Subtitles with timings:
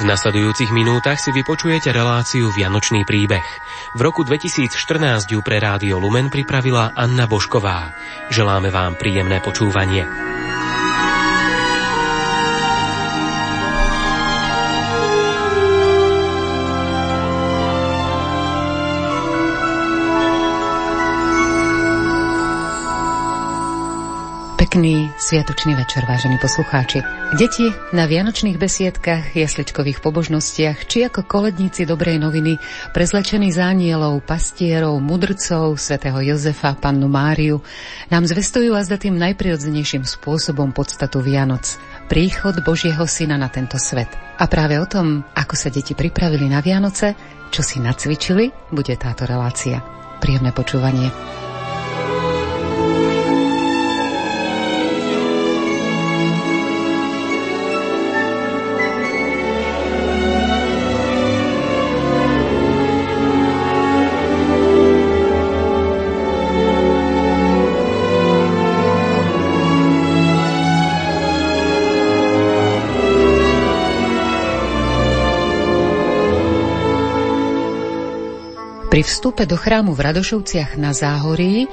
[0.00, 3.44] V nasledujúcich minútach si vypočujete reláciu Vianočný príbeh.
[3.92, 7.92] V roku 2014 ju pre Rádio Lumen pripravila Anna Bošková.
[8.32, 10.29] Želáme vám príjemné počúvanie.
[24.70, 27.02] Pekný sviatočný večer, vážení poslucháči.
[27.34, 32.54] Deti na vianočných besiedkach, jasličkových pobožnostiach, či ako koledníci dobrej noviny,
[32.94, 37.58] prezlečení zánielov, pastierov, mudrcov, svätého Jozefa, pannu Máriu,
[38.14, 41.74] nám zvestujú a tým najprirodzenejším spôsobom podstatu Vianoc.
[42.06, 44.14] Príchod Božieho Syna na tento svet.
[44.38, 47.18] A práve o tom, ako sa deti pripravili na Vianoce,
[47.50, 49.82] čo si nacvičili, bude táto relácia.
[50.22, 51.10] Príjemné počúvanie.
[79.00, 81.64] Pri vstupe do chrámu v Radošovciach na Záhorí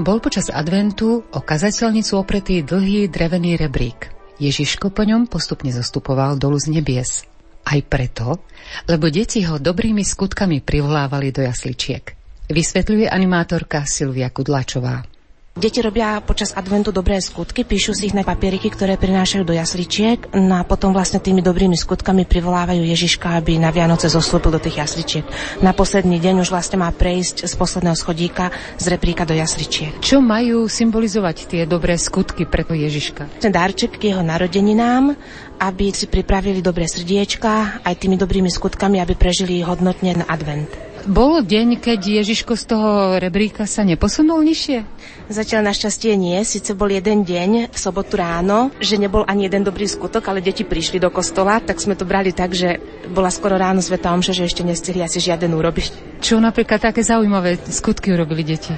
[0.00, 4.08] bol počas adventu o kazateľnicu opretý dlhý drevený rebrík.
[4.40, 7.28] Ježiško po ňom postupne zostupoval dolu z nebies.
[7.68, 8.40] Aj preto,
[8.88, 12.16] lebo deti ho dobrými skutkami privolávali do jasličiek.
[12.48, 15.04] Vysvetľuje animátorka Silvia Kudlačová.
[15.50, 20.30] Deti robia počas adventu dobré skutky, píšu si ich na papieriky, ktoré prinášajú do jasličiek
[20.30, 24.78] no a potom vlastne tými dobrými skutkami privolávajú Ježiška, aby na Vianoce zostúpil do tých
[24.78, 25.26] jasličiek.
[25.58, 29.98] Na posledný deň už vlastne má prejsť z posledného schodíka z repríka do jasličiek.
[29.98, 33.42] Čo majú symbolizovať tie dobré skutky pre Ježiška?
[33.42, 35.18] Ten darček k jeho narodeninám
[35.60, 40.89] aby si pripravili dobré srdiečka aj tými dobrými skutkami, aby prežili hodnotne na advent.
[41.08, 44.84] Bol deň, keď Ježiško z toho rebríka sa neposunul nižšie?
[45.32, 46.36] Zatiaľ našťastie nie.
[46.44, 50.60] Sice bol jeden deň v sobotu ráno, že nebol ani jeden dobrý skutok, ale deti
[50.60, 52.76] prišli do kostola, tak sme to brali tak, že
[53.08, 56.20] bola skoro ráno Sveta Omša, že ešte nestihli asi žiaden urobiť.
[56.20, 58.76] Čo napríklad také zaujímavé skutky urobili deti?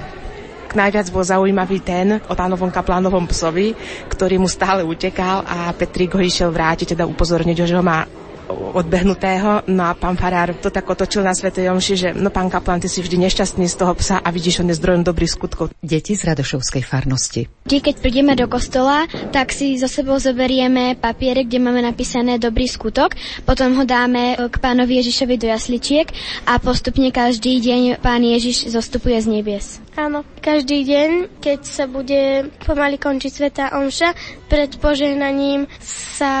[0.73, 3.75] Najviac bol zaujímavý ten o pánovom kaplánovom psovi,
[4.07, 8.07] ktorý mu stále utekal a Petrík ho išiel vrátiť, teda upozorniť ho, že ho má
[8.49, 9.67] odbehnutého.
[9.67, 12.87] No a pán Farár to tak otočil na Svetej Omši, že no pán Kaplan, ty
[12.87, 15.75] si vždy nešťastný z toho psa a vidíš, on je zdrojom dobrých skutkov.
[15.83, 17.51] Deti z Radošovskej farnosti.
[17.67, 19.05] Vždy, keď prídeme do kostola,
[19.35, 24.55] tak si zo sebou zoberieme papiere, kde máme napísané dobrý skutok, potom ho dáme k
[24.63, 26.07] pánovi Ježišovi do jasličiek
[26.47, 29.82] a postupne každý deň pán Ježiš zostupuje z nebies.
[29.93, 34.17] Áno, každý deň, keď sa bude pomaly končiť Sveta Omša,
[34.49, 35.69] pred požehnaním
[36.17, 36.33] sa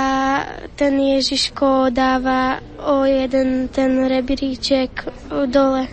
[0.73, 5.05] ten Ježiško dáva o jeden ten rebríček
[5.53, 5.85] dole.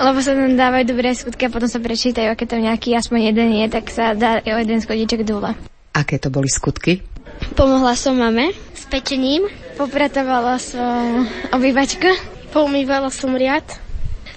[0.00, 3.50] Lebo sa tam dávajú dobré skutky a potom sa prečítajú, aké tam nejaký aspoň jeden
[3.60, 5.52] je, tak sa dá o jeden schodíček dole.
[5.92, 7.04] Aké to boli skutky?
[7.52, 9.44] Pomohla som mame s pečením,
[9.76, 12.08] popratovala som obývačku,
[12.56, 13.64] poumývala som riad,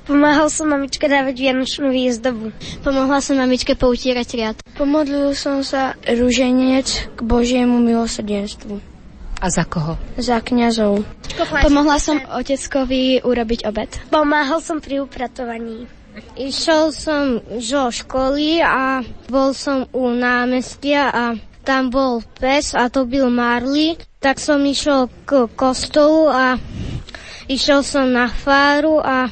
[0.05, 2.53] Pomáhal som mamičke dávať vianočnú výzdobu.
[2.85, 4.57] Pomohla som mamičke poutierať riad.
[4.77, 8.77] Pomodlil som sa rúženec k Božiemu milosrdenstvu.
[9.41, 9.97] A za koho?
[10.15, 11.01] Za kňazov.
[11.65, 13.89] Pomohla som oteckovi urobiť obed.
[14.13, 15.89] Pomáhal som pri upratovaní.
[16.39, 21.23] Išiel som zo školy a bol som u námestia a
[21.65, 23.97] tam bol pes a to byl Marley.
[24.21, 26.55] Tak som išiel k kostolu a
[27.49, 29.27] išiel som na fáru a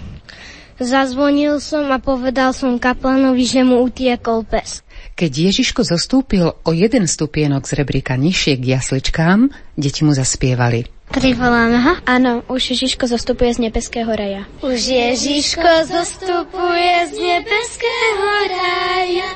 [0.82, 4.82] Zazvonil som a povedal som kaplanovi, že mu utiekol pes.
[5.14, 10.90] Keď Ježiško zostúpil o jeden stupienok z rebríka nižšie k jasličkám, deti mu zaspievali.
[11.14, 11.94] Privoláme ho?
[12.10, 14.50] Áno, už Ježiško zostupuje z nebeského raja.
[14.66, 19.30] Už Ježiško zostupuje z nebeského raja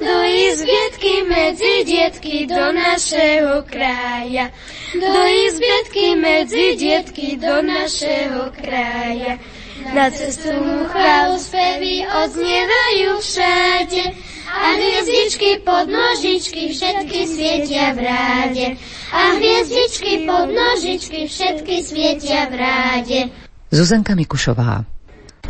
[0.00, 4.50] do izbietky medzi dietky do našeho kraja.
[4.96, 9.38] Do izbietky medzi dietky do našeho kraja.
[9.94, 10.84] Na cestu mu
[11.40, 14.02] spevy odznievajú všade
[14.50, 18.66] a hviezdičky pod nožičky všetky svietia v ráde.
[19.10, 23.18] A hviezdičky pod nožičky všetky svietia v ráde.
[23.72, 24.84] Zuzanka Mikušová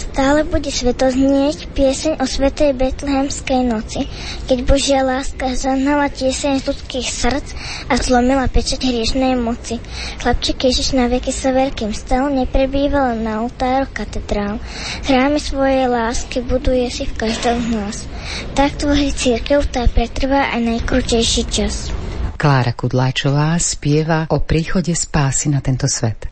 [0.00, 4.08] Stále bude sveto znieť pieseň o svetej betlehemskej noci,
[4.48, 7.46] keď Božia láska zahnala tieseň ľudských srdc
[7.92, 9.76] a zlomila pečať hriešnej moci.
[10.24, 14.56] Chlapček Ježiš na veky sa veľkým stal, neprebýval na oltároch katedrál.
[15.04, 17.96] Chrámy svojej lásky buduje si v každom z nás.
[18.56, 21.92] Tak tvorí církev, tá pretrvá aj najkrutejší čas.
[22.40, 26.24] Klára Kudláčová spieva o príchode spásy na tento svet.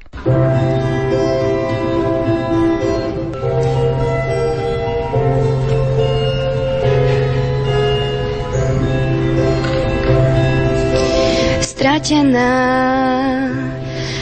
[11.98, 12.54] Stratená.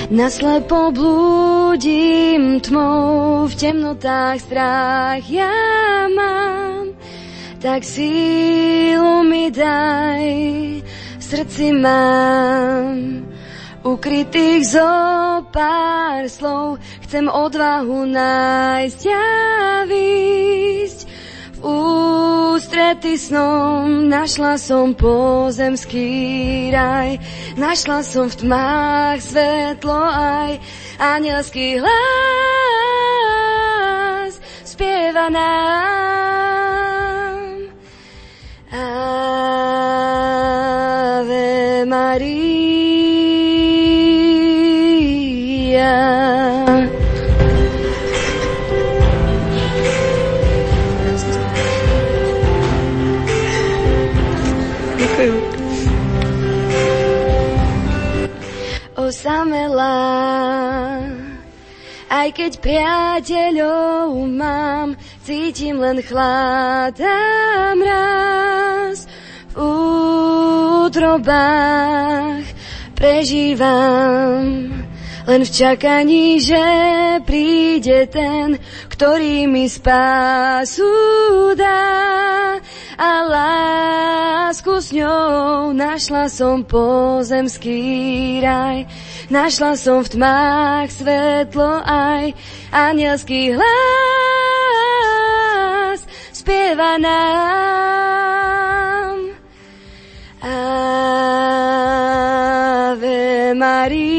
[0.08, 5.52] Naslepo blúdim tmou, v temnotách strach ja
[6.08, 6.96] mám.
[7.60, 10.24] Tak sílu mi daj,
[11.20, 13.26] v srdci mám
[13.84, 14.92] ukrytých zo
[15.52, 16.80] pár slov.
[17.04, 19.26] Chcem odvahu nájsť a
[19.84, 21.00] výjsť.
[21.66, 27.18] Ústrety snom našla som pozemský raj.
[27.58, 30.62] Našla som v tmách svetlo aj
[31.02, 31.96] anielský hlas
[34.62, 35.66] spieva nám.
[38.70, 39.02] Ave
[41.82, 42.76] Maria.
[59.26, 61.02] Osamelá.
[62.06, 64.94] Aj keď priateľov mám,
[65.26, 69.10] cítim len chlad a mraz.
[69.50, 69.66] V
[70.86, 72.46] útrobách
[72.94, 74.75] prežívam
[75.26, 76.62] len v čakaní, že
[77.26, 80.86] príde ten, ktorý mi spásu
[81.58, 82.62] dá.
[82.96, 88.86] A lásku s ňou našla som pozemský raj.
[89.28, 92.32] Našla som v tmách svetlo aj
[92.72, 93.66] anielský hlas
[96.32, 97.66] spieva nám.
[100.46, 100.80] Ave
[103.52, 104.15] Maria.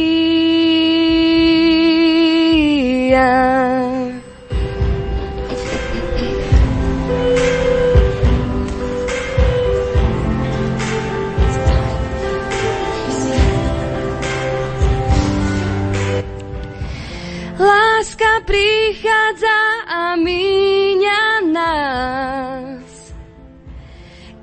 [18.48, 23.14] Prichádza a míňa nás.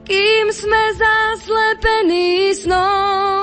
[0.04, 3.33] Kým sme zaslepení snom,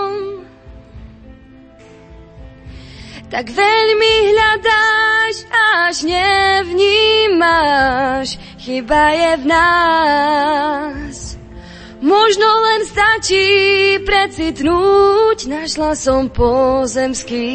[3.31, 5.47] tak veľmi hľadáš,
[5.87, 7.47] až nevnímaš,
[8.59, 11.39] chyba je v nás.
[12.01, 13.47] Možno len stačí
[14.03, 17.47] precitnúť, našla som pozemský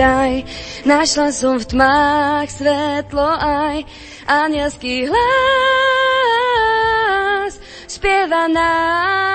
[0.00, 0.48] raj,
[0.88, 3.84] našla som v tmách svetlo aj
[4.24, 5.20] anielský hlas
[7.90, 9.29] spieva nám.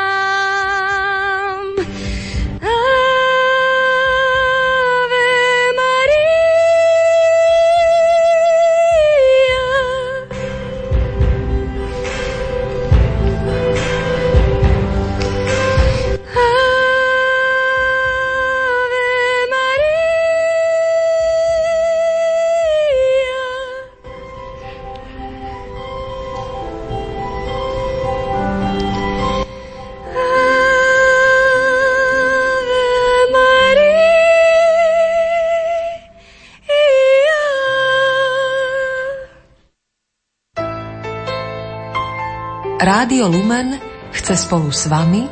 [43.06, 43.78] Rádio Lumen
[44.18, 45.30] chce spolu s vami,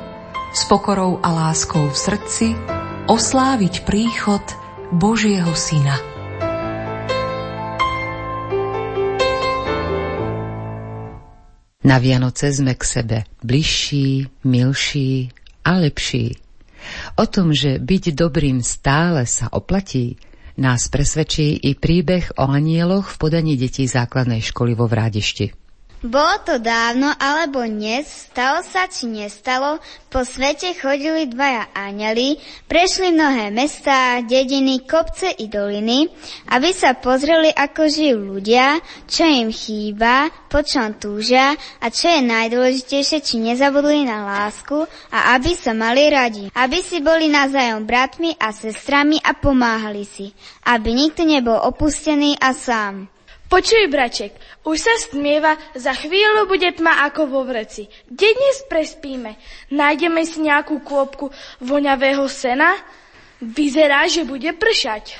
[0.54, 2.54] s pokorou a láskou v srdci,
[3.10, 4.46] osláviť príchod
[4.94, 5.98] Božieho Syna.
[11.82, 15.34] Na Vianoce sme k sebe bližší, milší
[15.66, 16.38] a lepší.
[17.18, 20.22] O tom, že byť dobrým stále sa oplatí,
[20.62, 25.63] nás presvedčí i príbeh o anieloch v podaní detí základnej školy vo Vrádešti.
[26.04, 29.80] Bolo to dávno alebo dnes, stalo sa či nestalo,
[30.12, 32.36] po svete chodili dvaja áneli,
[32.68, 36.12] prešli mnohé mestá, dediny, kopce i doliny,
[36.52, 42.20] aby sa pozreli, ako žijú ľudia, čo im chýba, po čom túžia a čo je
[42.20, 48.36] najdôležitejšie, či nezabudli na lásku a aby sa mali radi, aby si boli navzájom bratmi
[48.44, 50.36] a sestrami a pomáhali si,
[50.68, 53.08] aby nikto nebol opustený a sám.
[53.48, 54.34] Počuj, braček,
[54.64, 57.92] už sa stmieva, za chvíľu bude tma ako vo vreci.
[58.08, 59.36] Kde dnes prespíme?
[59.76, 62.80] Nájdeme si nejakú kôpku voňavého sena?
[63.44, 65.20] Vyzerá, že bude pršať.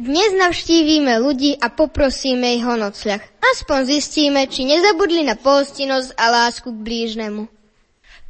[0.00, 3.20] Dnes navštívime ľudí a poprosíme ich o nocľah.
[3.52, 7.59] Aspoň zistíme, či nezabudli na pohostinnosť a lásku k blížnemu.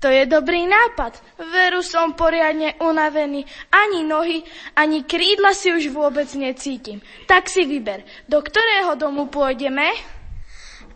[0.00, 1.20] To je dobrý nápad.
[1.36, 3.44] Veru som poriadne unavený.
[3.68, 4.40] Ani nohy,
[4.72, 7.04] ani krídla si už vôbec necítim.
[7.28, 9.92] Tak si vyber, do ktorého domu pôjdeme?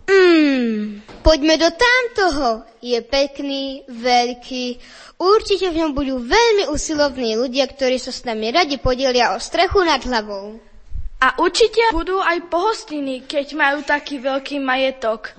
[0.08, 2.64] Mmm, poďme do tamtoho.
[2.80, 4.80] Je pekný, veľký.
[5.20, 9.84] Určite v ňom budú veľmi usilovní ľudia, ktorí sa s nami radi podelia o strechu
[9.84, 10.60] nad hlavou.
[11.24, 15.32] A určite budú aj pohostiny, keď majú taký veľký majetok.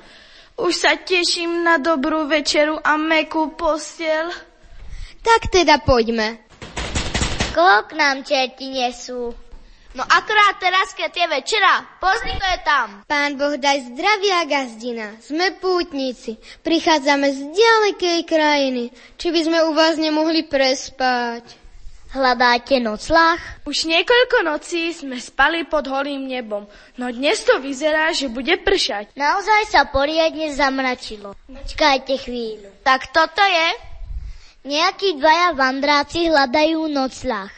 [0.55, 4.31] Už sa teším na dobrú večeru a mekú postiel.
[5.19, 6.39] Tak teda poďme.
[7.51, 9.35] Koho k nám čerti nesú?
[9.95, 12.87] No akorát teraz, keď je večera, pozri, kto je tam.
[13.07, 15.15] Pán Boh daj zdravia gazdina.
[15.23, 16.39] Sme pútnici.
[16.63, 18.83] Prichádzame z ďalekej krajiny.
[19.19, 21.64] Či by sme u vás nemohli prespať?
[22.15, 23.67] Hľadáte noclách?
[23.67, 26.63] Už niekoľko nocí sme spali pod holým nebom,
[26.95, 29.11] no dnes to vyzerá, že bude pršať.
[29.19, 31.35] Naozaj sa poriadne zamračilo.
[31.51, 32.71] Počkajte chvíľu.
[32.87, 33.69] Tak toto je?
[34.63, 37.51] Nejakí dvaja vandráci hľadajú noclách.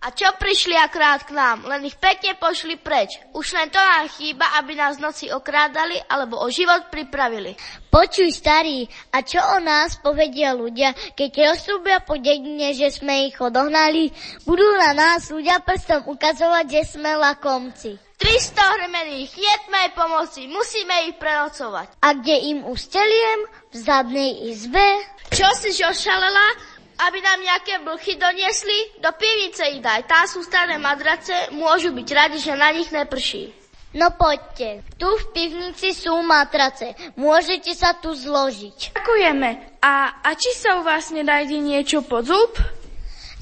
[0.00, 1.68] A čo prišli akrát k nám?
[1.68, 3.20] Len ich pekne pošli preč.
[3.36, 7.52] Už len to nám chýba, aby nás noci okrádali alebo o život pripravili.
[7.92, 13.36] Počuj, starý, a čo o nás povedia ľudia, keď roztrúbia po dedine, že sme ich
[13.36, 14.08] odohnali?
[14.48, 18.00] Budú na nás ľudia prstom ukazovať, že sme lakomci.
[18.16, 22.00] 300 hremených, jedmej pomoci, musíme ich prenocovať.
[22.04, 23.48] A kde im usteliem?
[23.72, 24.86] V zadnej izbe?
[25.32, 26.69] Čo si ošalela?
[27.08, 30.04] Aby nám nejaké blchy doniesli, do pivnice ich daj.
[30.04, 33.56] Tá sú staré madrace, môžu byť radi, že na nich neprší.
[33.90, 38.94] No poďte, tu v pivnici sú matrace, môžete sa tu zložiť.
[38.94, 39.82] Ďakujeme.
[39.82, 42.54] A, a či sa u vás nedajde niečo pod zub?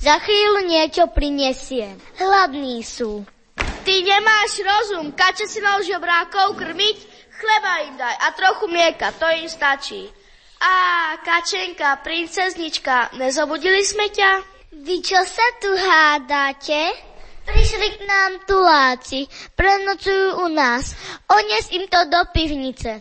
[0.00, 2.00] Za chvíľu niečo prinesiem.
[2.16, 3.28] Hladní sú.
[3.84, 6.98] Ty nemáš rozum, kače si na žobrákov krmiť,
[7.36, 10.08] chleba im daj a trochu mlieka, to im stačí.
[10.58, 14.42] Á, Kačenka, princeznička, nezobudili sme ťa?
[14.74, 16.90] Vy čo sa tu hádate?
[17.46, 20.98] Prišli k nám tuláci, prenocujú u nás.
[21.30, 23.00] Ones im to do pivnice.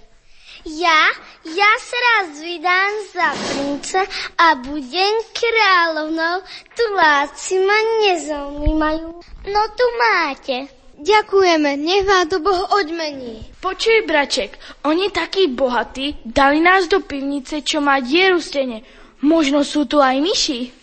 [0.68, 1.02] Ja,
[1.48, 4.00] ja sa raz vydám za prince
[4.38, 6.46] a budem kráľovnou.
[6.78, 9.08] Tuláci ma nezaujímajú.
[9.50, 10.70] No tu máte.
[10.98, 13.46] Ďakujeme, nech vám to Boh odmení.
[13.62, 18.82] Počuj, braček, oni takí bohatí, dali nás do pivnice, čo má dieru stene.
[19.22, 20.74] Možno sú tu aj myši.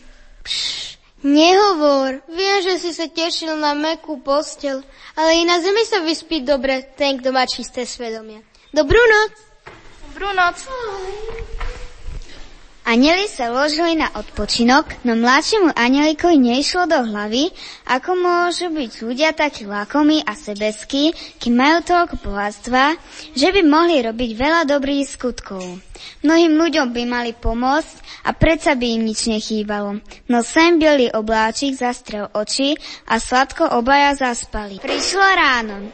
[0.46, 0.94] Pš,
[1.26, 2.22] nehovor.
[2.30, 4.86] Viem, že si sa tešil na mekú postel,
[5.18, 8.46] ale i na zemi sa vyspí dobre ten, kto má čisté svedomie.
[8.70, 9.32] Dobrú noc.
[10.14, 10.62] Dobrú noc.
[12.84, 17.48] Aneli sa ložili na odpočinok, no mladšiemu anelikovi neišlo do hlavy,
[17.88, 22.92] ako môžu byť ľudia takí lakomí a sebeskí, kým majú toľko bohatstva,
[23.32, 25.64] že by mohli robiť veľa dobrých skutkov.
[26.28, 30.04] Mnohým ľuďom by mali pomôcť a predsa by im nič nechýbalo.
[30.28, 32.76] No sem bielý obláčik zastrel oči
[33.08, 34.76] a sladko obaja zaspali.
[34.84, 35.88] Prišlo ráno.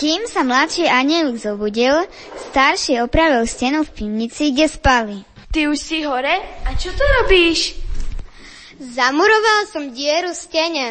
[0.00, 2.08] Kým sa mladší anielik zobudil,
[2.48, 5.18] starší opravil stenu v pivnici, kde spali.
[5.58, 6.38] Ty už si hore?
[6.38, 7.74] A čo tu robíš?
[8.78, 10.86] Zamuroval som dieru v stene.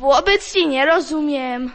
[0.00, 1.68] Vôbec ti nerozumiem.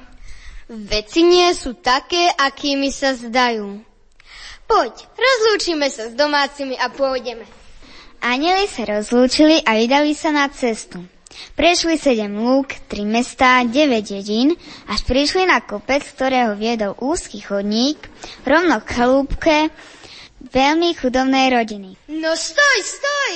[0.65, 3.85] Veci nie sú také, akými sa zdajú.
[4.65, 7.45] Poď, rozlúčime sa s domácimi a pôjdeme.
[8.25, 11.05] Anieli sa rozlúčili a vydali sa na cestu.
[11.53, 14.57] Prešli sedem lúk, tri mestá, deväť dedín,
[14.89, 18.09] až prišli na kopec, ktorého viedol úzky chodník,
[18.41, 19.69] rovno k chalúbke,
[20.41, 21.97] veľmi chudobnej rodiny.
[22.13, 23.33] No stoj, stoj!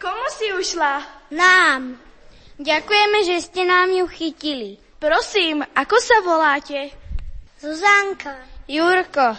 [0.00, 1.04] Komu si ušla?
[1.34, 2.00] Nám.
[2.60, 4.80] Ďakujeme, že ste nám ju chytili.
[5.00, 6.92] Prosím, ako sa voláte?
[7.60, 8.36] Zuzanka.
[8.64, 9.36] Jurko.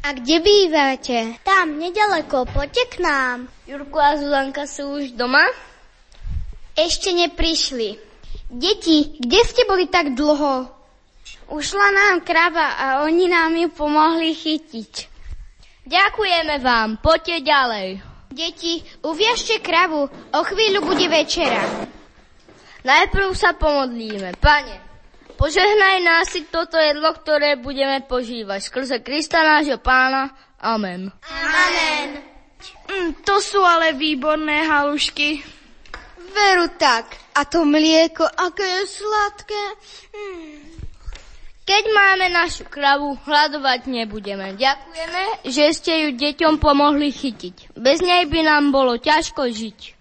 [0.00, 1.36] A kde bývate?
[1.44, 3.48] Tam, nedaleko, poďte k nám.
[3.68, 5.44] Jurko a Zuzanka sú už doma?
[6.72, 8.00] Ešte neprišli.
[8.48, 10.64] Deti, kde ste boli tak dlho?
[11.52, 15.09] Ušla nám krava a oni nám ju pomohli chytiť.
[15.88, 17.88] Ďakujeme vám, poďte ďalej.
[18.30, 21.66] Deti, uviažte kravu, o chvíľu bude večera.
[22.86, 24.38] Najprv sa pomodlíme.
[24.38, 24.76] Pane,
[25.34, 28.60] požehnaj nás si toto jedlo, ktoré budeme požívať.
[28.62, 30.30] Skrze Krista nášho pána.
[30.62, 31.10] Amen.
[31.26, 32.08] Amen.
[32.86, 35.42] Mm, to sú ale výborné halušky.
[36.30, 37.18] Veru tak.
[37.34, 39.64] A to mlieko, aké je sladké.
[40.14, 40.69] Mm.
[41.70, 44.58] Keď máme našu kravu, hľadovať nebudeme.
[44.58, 47.78] Ďakujeme, že ste ju deťom pomohli chytiť.
[47.78, 49.94] Bez nej by nám bolo ťažko žiť.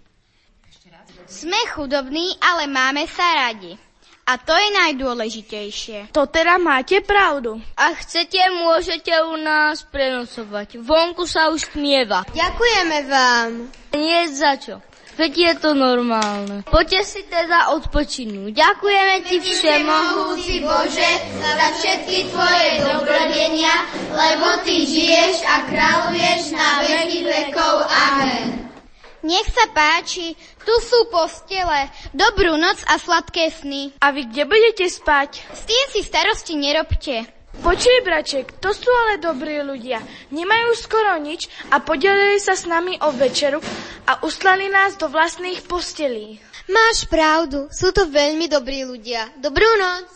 [1.29, 3.77] Sme chudobní, ale máme sa radi.
[4.25, 6.09] A to je najdôležitejšie.
[6.09, 7.61] To teda máte pravdu.
[7.77, 10.81] Ak chcete, môžete u nás prenocovať.
[10.81, 12.25] Vonku sa už tmieva.
[12.33, 13.49] Ďakujeme vám.
[13.93, 14.81] Nie za čo.
[15.19, 16.63] Veď je to normálne.
[16.63, 18.55] Poďte si teda odpočinúť.
[18.55, 21.11] Ďakujeme ti všemohúci Bože
[21.43, 23.83] za všetky tvoje dobrodenia,
[24.15, 27.83] lebo ty žiješ a kráľuješ na veky vekov.
[27.91, 28.71] Amen.
[29.19, 31.91] Nech sa páči, tu sú postele.
[32.15, 33.91] Dobrú noc a sladké sny.
[33.99, 35.43] A vy kde budete spať?
[35.51, 37.38] S tým si starosti nerobte.
[37.59, 39.99] Počuj, braček, to sú ale dobrí ľudia.
[40.31, 43.59] Nemajú skoro nič a podelili sa s nami o večeru
[44.07, 46.39] a uslali nás do vlastných postelí.
[46.71, 49.35] Máš pravdu, sú to veľmi dobrí ľudia.
[49.43, 50.07] Dobrú noc.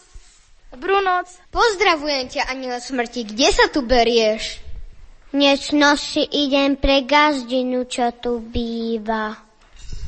[0.71, 1.27] Dobrú noc.
[1.51, 3.27] Pozdravujem ťa, aniela smrti.
[3.27, 4.63] Kde sa tu berieš?
[5.33, 9.35] Dnes noci idem pre gazdinu, čo tu býva.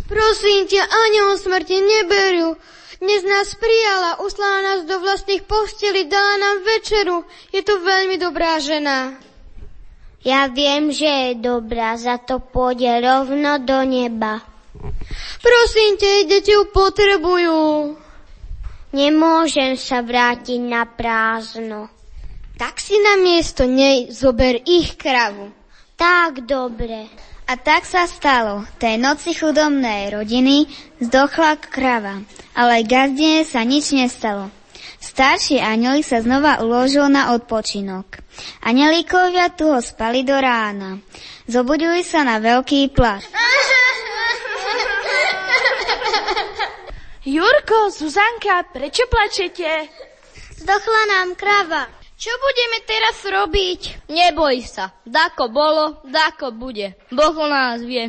[0.06, 2.56] Prosím ťa, aniel smrti, neberú.
[3.05, 7.21] Dnes nás prijala, uslala nás do vlastných posteli, dala nám večeru.
[7.53, 9.13] Je to veľmi dobrá žena.
[10.25, 14.41] Ja viem, že je dobrá, za to pôjde rovno do neba.
[15.38, 17.93] Prosím ťa, deti ju potrebujú.
[18.89, 21.93] Nemôžem sa vrátiť na prázdno.
[22.57, 25.53] Tak si na miesto nej zober ich kravu.
[25.93, 27.05] Tak dobre.
[27.46, 28.66] A tak sa stalo.
[28.82, 30.66] Tej noci chudobnej rodiny
[30.98, 32.25] zdochla krava,
[32.58, 34.50] ale gazdine sa nič nestalo.
[34.98, 38.18] Starší anieli sa znova uložil na odpočinok.
[38.66, 40.98] Anielíkovia tu ho spali do rána.
[41.46, 43.30] Zobudili sa na veľký plač.
[47.25, 49.90] Jurko, Zuzanka, prečo plačete?
[50.66, 51.95] Zdochla nám krava.
[52.15, 54.07] Čo budeme teraz robiť?
[54.07, 54.95] Neboj sa.
[55.03, 56.95] Dako bolo, dako bude.
[57.12, 58.07] Boh nás vie.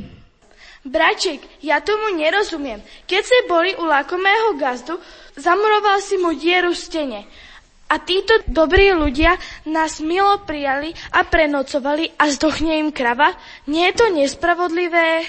[0.86, 2.78] Braček, ja tomu nerozumiem.
[3.10, 4.94] Keď ste boli u lakomého gazdu,
[5.34, 7.20] zamuroval si mu dieru v stene.
[7.90, 9.34] A títo dobrí ľudia
[9.66, 13.34] nás milo prijali a prenocovali a zdochne im krava?
[13.66, 15.26] Nie je to nespravodlivé?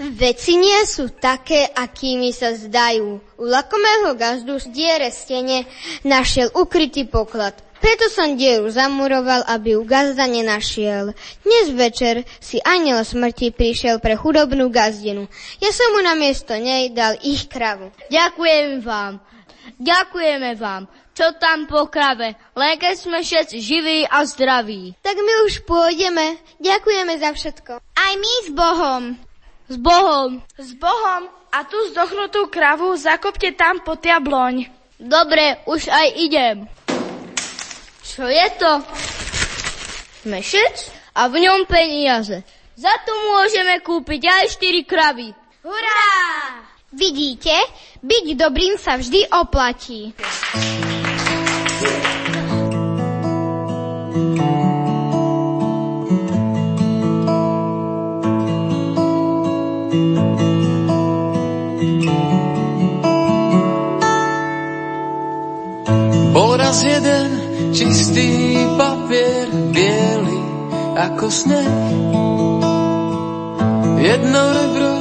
[0.00, 3.20] Veci nie sú také, akými sa zdajú.
[3.36, 5.68] U lakomého gazdu z diere stene
[6.08, 7.69] našiel ukrytý poklad.
[7.80, 11.16] Preto som dieru zamuroval, aby ju gazda nenašiel.
[11.40, 15.24] Dnes večer si aniel smrti prišiel pre chudobnú gazdinu.
[15.64, 17.88] Ja som mu na miesto nej dal ich kravu.
[18.12, 19.24] Ďakujem vám.
[19.80, 20.92] Ďakujeme vám.
[21.16, 22.36] Čo tam po krave?
[22.52, 24.92] Len keď sme všetci živí a zdraví.
[25.00, 26.36] Tak my už pôjdeme.
[26.60, 27.80] Ďakujeme za všetko.
[27.80, 29.02] Aj my s Bohom.
[29.72, 30.30] S Bohom.
[30.60, 31.22] S Bohom.
[31.50, 34.68] A tú zdochnutú kravu zakopte tam po jabloň.
[35.00, 36.68] Dobre, už aj idem.
[38.10, 38.72] Čo je to?
[40.26, 42.42] Mešec a v ňom peniaze.
[42.74, 45.30] Za to môžeme kúpiť aj 4 kravy.
[45.62, 46.02] Hurá!
[46.90, 47.54] Vidíte,
[48.02, 50.10] byť dobrým sa vždy oplatí.
[66.34, 67.39] Bol raz jeden
[67.70, 70.40] čistý papier, biely
[70.98, 71.76] ako sneh.
[74.00, 74.94] Jedno rebro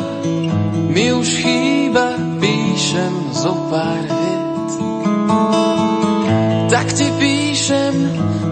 [0.91, 4.69] mi už chýba, píšem zo pár viet.
[6.69, 7.95] Tak ti píšem,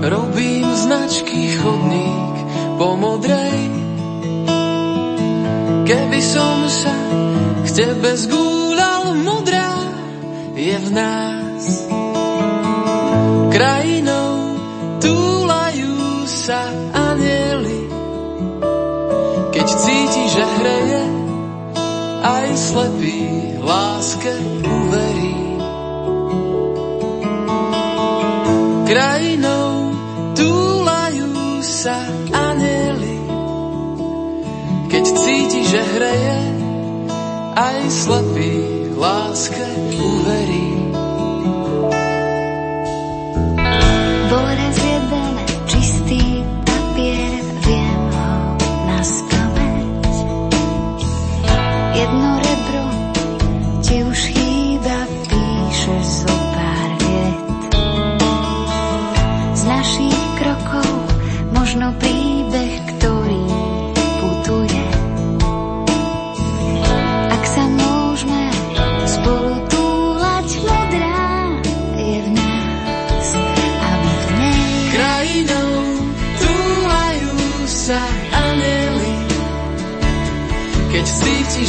[0.01, 2.35] robím značky chodník
[2.81, 3.59] po modrej.
[5.87, 6.95] Keby som sa
[7.63, 9.71] k tebe zgúľal, modrá
[10.57, 11.96] je v nás
[13.51, 14.57] krajinou
[14.99, 17.81] túlajú sa anieli.
[19.53, 21.03] Keď cíti, že hreje,
[22.23, 23.19] aj slepý
[23.63, 24.33] láske
[24.63, 25.37] uverí.
[28.87, 29.71] Krajinou
[30.35, 31.97] túlajú sa
[32.31, 33.17] anieli.
[34.87, 36.39] Keď cíti, že hreje,
[37.57, 38.53] aj slepý
[38.97, 40.96] láske uverí.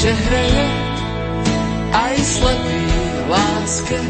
[0.09, 0.67] Že hreje,
[1.93, 2.81] aj slepý
[3.29, 4.01] láske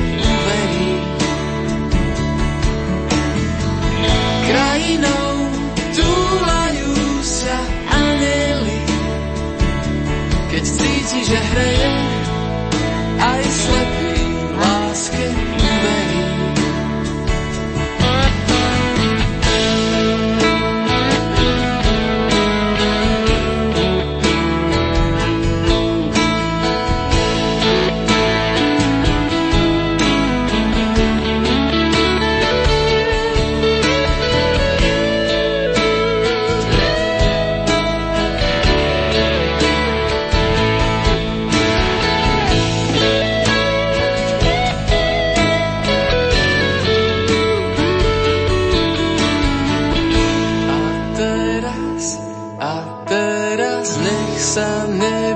[52.58, 55.27] A teraz nech sa ne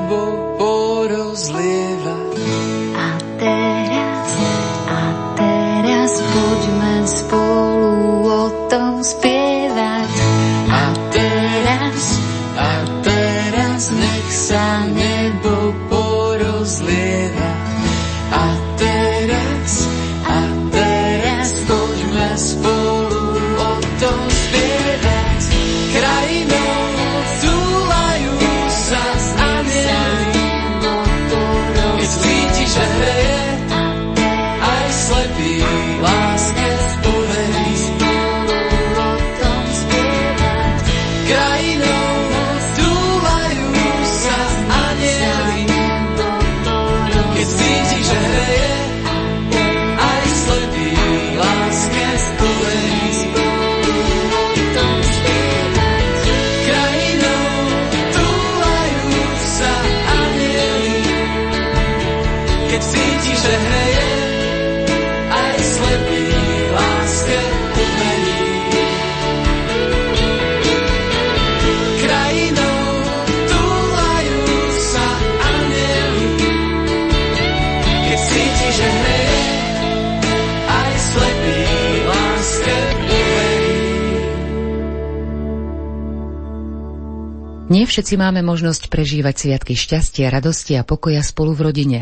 [88.13, 92.01] všetci máme možnosť prežívať sviatky šťastia, radosti a pokoja spolu v rodine.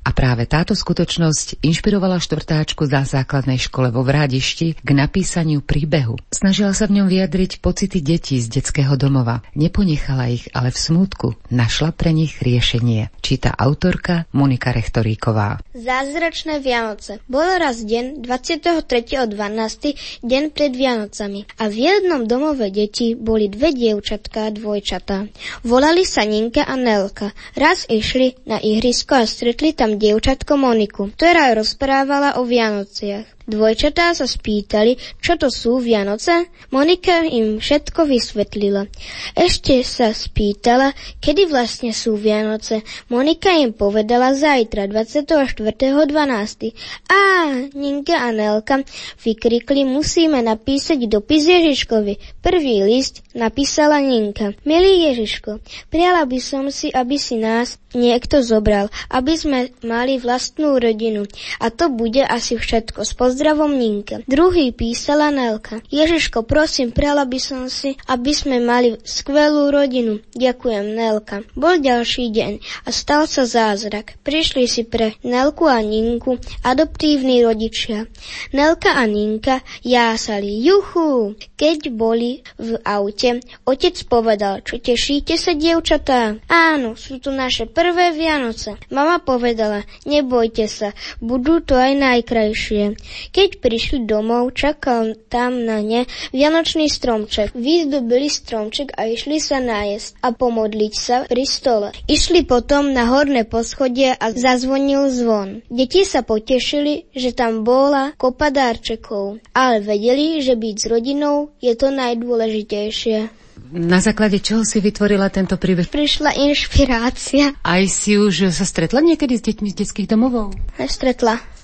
[0.00, 6.16] A práve táto skutočnosť inšpirovala štvrtáčku na základnej škole vo Vrádišti k napísaniu príbehu.
[6.32, 9.44] Snažila sa v ňom vyjadriť pocity detí z detského domova.
[9.52, 13.12] Neponechala ich, ale v smútku našla pre nich riešenie.
[13.20, 15.60] Číta autorka Monika Rechtoríková.
[15.76, 17.20] Zázračné Vianoce.
[17.28, 20.24] Bolo raz deň 23.12.
[20.24, 25.28] deň pred Vianocami a v jednom domove detí boli dve dievčatka a dvojčatá.
[25.62, 27.36] Volali sa Ninka a Nelka.
[27.52, 33.39] Raz išli na ihrisko a stretli tam dievčatko Moniku, ktorá rozprávala o Vianociach.
[33.48, 36.52] Dvojčatá sa spýtali, čo to sú Vianoce.
[36.68, 38.86] Monika im všetko vysvetlila.
[39.32, 40.92] Ešte sa spýtala,
[41.24, 42.84] kedy vlastne sú Vianoce.
[43.08, 46.76] Monika im povedala zajtra, 24.12.
[47.08, 47.24] Á,
[47.72, 48.84] Ninka a Nelka
[49.24, 52.44] vykrikli, musíme napísať dopis Ježiškovi.
[52.44, 54.52] Prvý list napísala Ninka.
[54.68, 60.78] Milý Ježiško, prijala by som si, aby si nás niekto zobral, aby sme mali vlastnú
[60.78, 61.26] rodinu.
[61.58, 63.02] A to bude asi všetko.
[63.02, 64.26] S pozdravom Ninka.
[64.26, 65.78] Druhý písala Nelka.
[65.86, 70.18] Ježiško, prosím, prijala by som si, aby sme mali skvelú rodinu.
[70.34, 71.46] Ďakujem, Nelka.
[71.54, 74.18] Bol ďalší deň a stal sa zázrak.
[74.26, 78.10] Prišli si pre Nelku a Ninku adoptívni rodičia.
[78.50, 80.66] Nelka a Ninka jásali.
[80.66, 81.38] Juchu!
[81.54, 86.34] Keď boli v aute, otec povedal, čo tešíte sa, dievčatá?
[86.50, 88.74] Áno, sú to naše prvé Vianoce.
[88.90, 90.90] Mama povedala, nebojte sa,
[91.22, 92.98] budú to aj najkrajšie.
[93.28, 97.52] Keď prišli domov, čakal tam na ne Vianočný stromček.
[97.52, 101.88] Vyzdobili stromček a išli sa nájsť a pomodliť sa pri stole.
[102.08, 105.60] Išli potom na horné poschodie a zazvonil zvon.
[105.68, 111.72] Deti sa potešili, že tam bola kopa dárčekov, ale vedeli, že byť s rodinou je
[111.76, 113.40] to najdôležitejšie.
[113.70, 115.86] Na základe čoho si vytvorila tento príbeh?
[115.86, 117.54] Prišla inšpirácia.
[117.62, 120.50] Aj si už sa stretla niekedy s deťmi z detských domovov?
[120.74, 121.59] Stretla.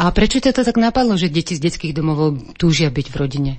[0.00, 3.52] A prečo ťa to tak napadlo, že deti z detských domovov túžia byť v rodine?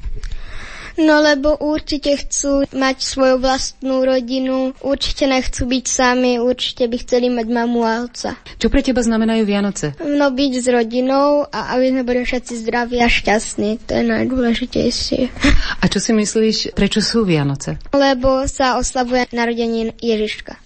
[0.93, 7.33] No lebo určite chcú mať svoju vlastnú rodinu, určite nechcú byť sami, určite by chceli
[7.33, 8.37] mať mamu a otca.
[8.61, 9.97] Čo pre teba znamenajú Vianoce?
[10.05, 15.19] No byť s rodinou a aby sme boli všetci zdraví a šťastní, to je najdôležitejšie.
[15.81, 17.81] A čo si myslíš, prečo sú Vianoce?
[17.89, 20.62] Lebo sa oslavuje narodenie Ježiška.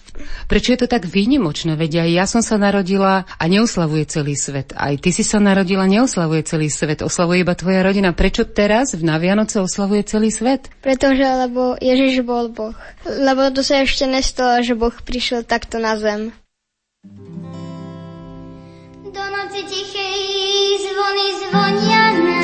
[0.47, 1.75] Prečo je to tak výnimočné?
[1.75, 4.71] Veď aj ja som sa narodila a neoslavuje celý svet.
[4.77, 7.03] Aj ty si sa narodila, neoslavuje celý svet.
[7.03, 8.15] Oslavuje iba tvoja rodina.
[8.15, 10.71] Prečo teraz na Vianoce oslavuje celý svet?
[10.79, 12.77] Pretože, lebo Ježiš bol Boh.
[13.03, 16.31] Lebo to sa ešte nestalo, že Boh prišiel takto na zem.
[19.07, 20.17] Do noci tichej
[20.83, 22.37] zvony zvonia nám.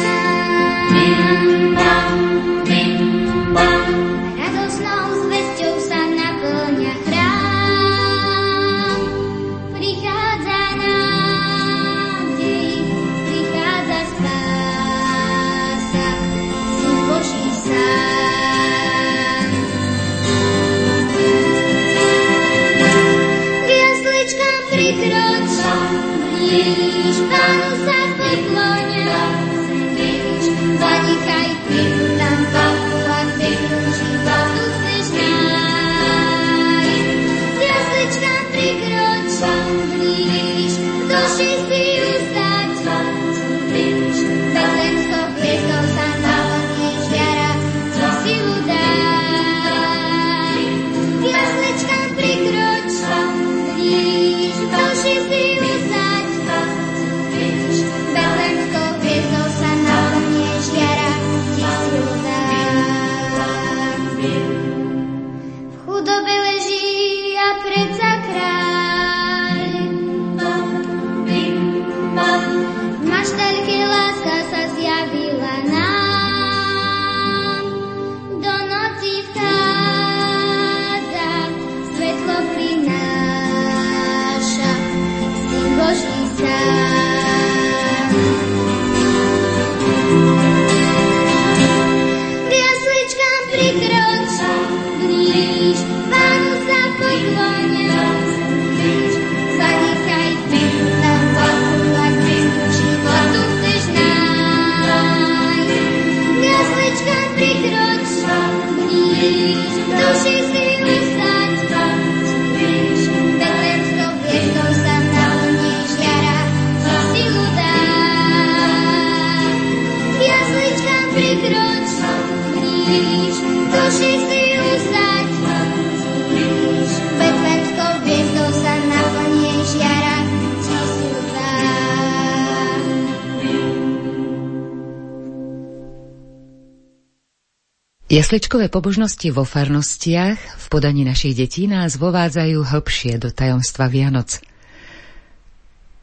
[138.14, 144.38] Jesličkové pobožnosti vo farnostiach v podaní našich detí nás vovádzajú hlbšie do tajomstva Vianoc.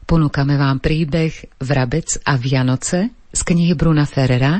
[0.03, 1.31] Ponúkame vám príbeh
[1.63, 4.59] Vrabec a Vianoce z knihy Bruna Ferrera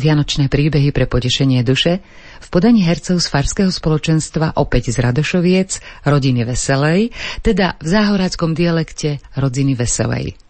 [0.00, 2.00] Vianočné príbehy pre potešenie duše
[2.40, 7.12] v podaní hercov z Farského spoločenstva opäť z Radošoviec, rodiny Veselej,
[7.44, 10.40] teda v záhoráckom dialekte rodiny Veselej.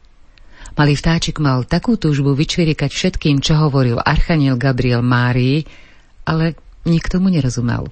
[0.79, 5.88] Malý vtáčik mal takú túžbu vyčvirikať všetkým, čo hovoril Archaniel Gabriel Márii,
[6.29, 7.89] ale nikto mu nerozumel.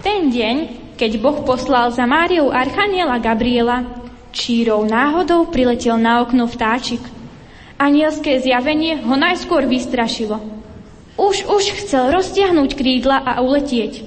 [0.00, 0.56] Ten deň,
[0.96, 3.84] keď Boh poslal za Máriou Archaniela Gabriela,
[4.32, 7.00] čírou náhodou priletel na okno vtáčik.
[7.76, 10.40] Anielské zjavenie ho najskôr vystrašilo.
[11.16, 14.04] Už, už chcel roztiahnuť krídla a uletieť.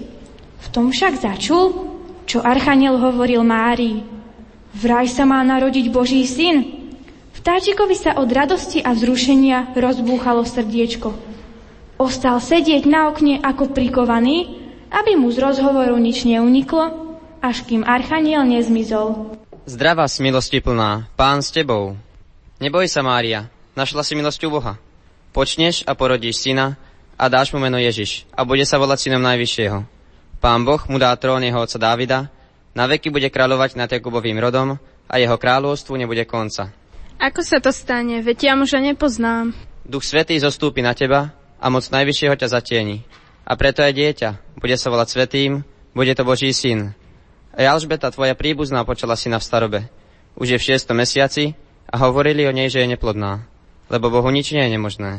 [0.62, 1.90] V tom však začul,
[2.30, 4.06] čo Archaniel hovoril Márii.
[4.78, 6.78] Vraj sa má narodiť Boží syn.
[7.34, 11.29] Vtáčikovi sa od radosti a vzrušenia rozbúchalo srdiečko.
[12.00, 14.56] Ostal sedieť na okne ako prikovaný,
[14.88, 19.36] aby mu z rozhovoru nič neuniklo, až kým Archaniel nezmizol.
[19.68, 22.00] Zdravá si milosti plná, pán s tebou.
[22.64, 24.80] Neboj sa, Mária, našla si milosť u Boha.
[25.36, 26.80] Počneš a porodíš syna
[27.20, 29.84] a dáš mu meno Ježiš a bude sa volať synom Najvyššieho.
[30.40, 32.32] Pán Boh mu dá trón jeho oca Dávida,
[32.80, 34.80] na veky bude kráľovať nad Jakubovým rodom
[35.12, 36.72] a jeho kráľovstvu nebude konca.
[37.20, 38.24] Ako sa to stane?
[38.24, 39.52] Veď ja muža nepoznám.
[39.84, 43.04] Duch Svetý zostúpi na teba a moc Najvyššieho ťa zatieni.
[43.44, 46.96] A preto aj dieťa bude sa volať Svetým, bude to Boží syn.
[47.52, 49.80] A Alžbeta, tvoja príbuzná, počala syna v starobe.
[50.40, 51.58] Už je v šiestom mesiaci
[51.90, 53.44] a hovorili o nej, že je neplodná.
[53.92, 55.12] Lebo Bohu nič nie je nemožné.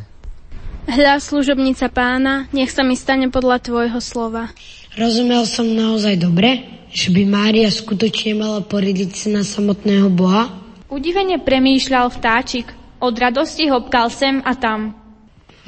[0.88, 4.48] Hľa služobnica pána, nech sa mi stane podľa tvojho slova.
[4.96, 10.48] Rozumel som naozaj dobre, že by Mária skutočne mala porodiť syna samotného Boha?
[10.90, 12.72] Udivene premýšľal vtáčik.
[13.00, 14.99] Od radosti hopkal sem a tam.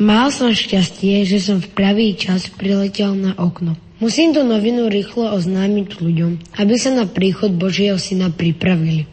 [0.00, 3.76] Mal som šťastie, že som v pravý čas priletel na okno.
[4.00, 9.04] Musím tú novinu rýchlo oznámiť ľuďom, aby sa na príchod Božieho syna pripravili.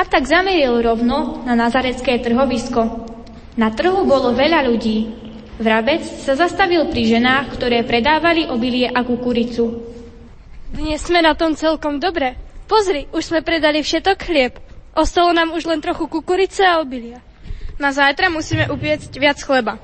[0.00, 3.04] A tak zameril rovno na nazarecké trhovisko.
[3.60, 5.12] Na trhu bolo veľa ľudí.
[5.60, 9.84] Vrabec sa zastavil pri ženách, ktoré predávali obilie a kukuricu.
[10.72, 12.38] Dnes sme na tom celkom dobre.
[12.64, 14.56] Pozri, už sme predali všetok chlieb.
[14.96, 17.20] Ostalo nám už len trochu kukurice a obilia.
[17.76, 19.76] Na zajtra musíme upiecť viac chleba.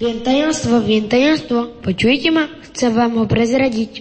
[0.00, 1.76] Viem tajomstvo, viem tajomstvo.
[1.84, 2.48] Počujete ma?
[2.72, 4.00] Chcem vám ho prezradiť.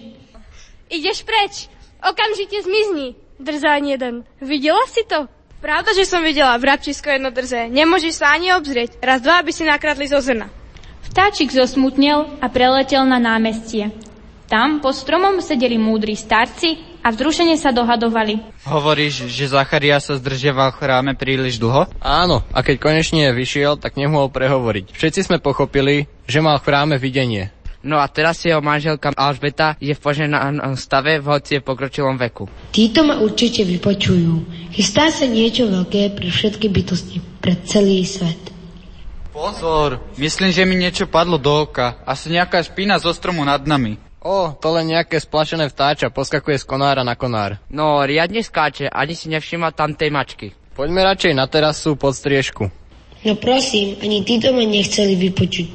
[0.87, 1.67] Ideš preč.
[1.99, 3.19] Okamžite zmizni.
[3.35, 4.23] Drzán jeden.
[4.39, 5.27] Videla si to?
[5.59, 7.67] Pravda, že som videla vrabčisko jedno drze.
[7.67, 8.95] Nemôžeš sa ani obzrieť.
[9.03, 10.47] Raz, dva, aby si nakradli zo zrna.
[11.11, 13.91] Vtáčik zosmutnel a preletel na námestie.
[14.47, 18.39] Tam pod stromom sedeli múdri starci a vzrušene sa dohadovali.
[18.67, 21.87] Hovoríš, že Zacharia sa zdržiaval v chráme príliš dlho?
[22.03, 24.91] Áno, a keď konečne vyšiel, tak nemohol prehovoriť.
[24.91, 27.55] Všetci sme pochopili, že mal v chráme videnie.
[27.79, 32.51] No a teraz jeho manželka Alžbeta je v poženanom stave, v hoci je pokročilom veku.
[32.75, 34.43] Títo ma určite vypočujú.
[34.75, 38.51] Chystá sa niečo veľké pre všetky bytosti, pre celý svet.
[39.31, 42.03] Pozor, myslím, že mi niečo padlo do oka.
[42.03, 43.95] Asi nejaká špína zo stromu nad nami.
[44.19, 47.55] O, to len nejaké splašené vtáča, poskakuje z konára na konár.
[47.71, 50.51] No, riadne skáče, ani si nevšimla tam tej mačky.
[50.75, 52.67] Poďme radšej na terasu pod striežku.
[53.23, 55.67] No prosím, ani títo ma nechceli vypočuť.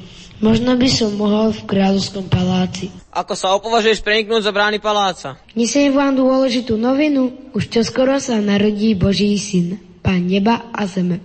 [0.44, 2.92] Možno by som mohol v kráľovskom paláci.
[3.16, 5.40] Ako sa opovažuješ preniknúť za brány paláca?
[5.56, 7.32] Nesiem vám dôležitú novinu.
[7.56, 11.24] Už čoskoro sa narodí Boží syn, pán neba a zeme.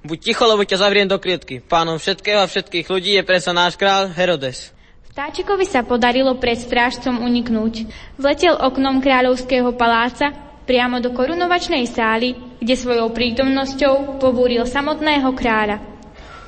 [0.00, 1.60] Buď ticho, lebo ťa zavriem do klietky.
[1.60, 4.72] Pánom všetkého a všetkých ľudí je presa náš král Herodes.
[5.20, 7.84] Vtáčikovi sa podarilo pred strážcom uniknúť.
[8.16, 10.32] Vletel oknom kráľovského paláca
[10.64, 15.84] priamo do korunovačnej sály, kde svojou prítomnosťou pobúril samotného kráľa.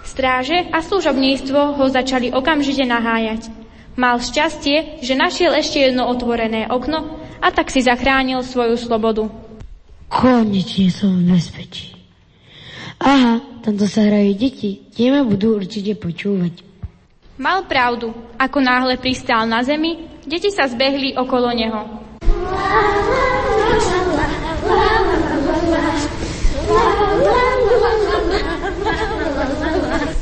[0.09, 3.53] Stráže a služobníctvo ho začali okamžite nahájať.
[4.01, 9.29] Mal šťastie, že našiel ešte jedno otvorené okno a tak si zachránil svoju slobodu.
[10.09, 11.93] Konečne som v bezpečí.
[13.05, 16.72] Aha, tamto sa hrajú deti, tie ma budú určite počúvať.
[17.43, 18.15] Mal pravdu.
[18.39, 21.83] Ako náhle pristál na zemi, deti sa zbehli okolo neho.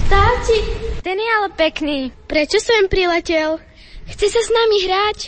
[0.09, 0.59] Táti,
[1.05, 2.09] ten je ale pekný.
[2.25, 3.61] Prečo sem priletel?
[4.09, 5.19] Chce sa s nami hrať?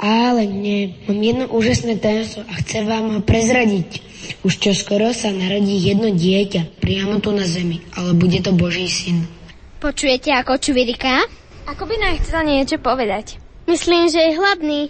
[0.00, 4.00] Ale nie, mám jedno úžasné tajomstvo a chcem vám ho prezradiť.
[4.40, 9.28] Už čoskoro sa narodí jedno dieťa priamo tu na zemi, ale bude to Boží syn.
[9.84, 11.41] Počujete, ako čuviriká?
[11.66, 13.38] Ako by nám chcela niečo povedať.
[13.70, 14.80] Myslím, že je hladný.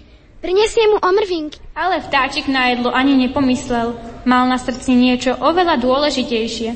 [0.41, 1.61] Prinesie mu omrvinky.
[1.77, 3.95] Ale vtáčik na jedlo ani nepomyslel.
[4.27, 6.75] Mal na srdci niečo oveľa dôležitejšie.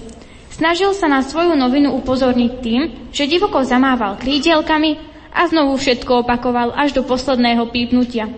[0.54, 2.82] Snažil sa na svoju novinu upozorniť tým,
[3.12, 8.32] že divoko zamával krídelkami A znovu všetko opakoval až do posledného pípnutia.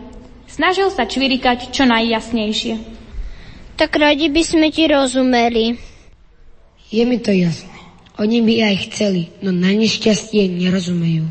[0.50, 2.74] Snažil sa čvirikať čo najjasnejšie.
[3.78, 5.78] Tak radi by sme ti rozumeli.
[6.90, 7.70] Je mi to jasné.
[8.18, 11.30] Oni by aj chceli, no na nešťastie nerozumejú.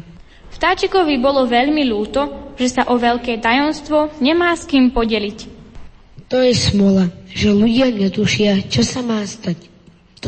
[0.57, 5.53] Vtáčikovi bolo veľmi ľúto, že sa o veľké tajomstvo nemá s kým podeliť.
[6.33, 9.69] To je smola, že ľudia netušia, čo sa má stať.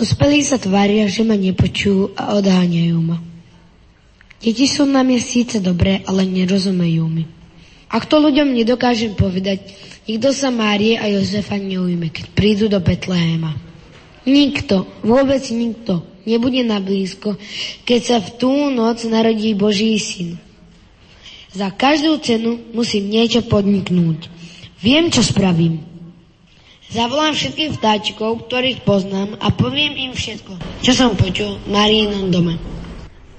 [0.06, 3.18] spelí sa tvária, že ma nepočujú a odháňajú ma.
[4.40, 7.28] Deti sú na mne síce dobré, ale nerozumejú mi.
[7.90, 9.66] Ak to ľuďom nedokážem povedať,
[10.06, 13.58] nikto sa Márie a Jozefa neujme, keď prídu do Betlehema.
[14.30, 17.36] Nikto, vôbec nikto, nebude na blízko,
[17.90, 20.38] keď sa v tú noc narodí Boží syn.
[21.50, 24.30] Za každú cenu musím niečo podniknúť.
[24.86, 25.82] Viem, čo spravím.
[26.90, 32.79] Zavolám všetkých vtáčikov, ktorých poznám a poviem im všetko, čo som počul Marínom dome.